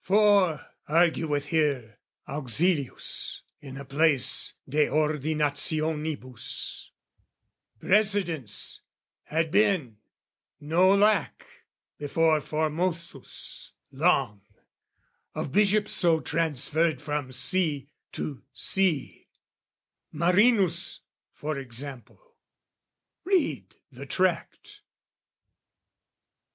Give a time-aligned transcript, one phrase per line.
[0.03, 6.89] "'For,' argueth here Auxilius in a place "De Ordinationibus,
[7.79, 8.81] 'precedents
[9.25, 9.97] "'Had been,
[10.59, 11.45] no lack,
[11.99, 14.41] before Formosus long,
[15.35, 19.27] "'Of Bishops so transferred from see to see,
[20.11, 22.37] "'Marinus, for example':
[23.23, 24.81] read the tract.